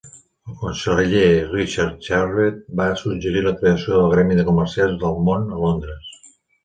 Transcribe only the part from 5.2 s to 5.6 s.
Món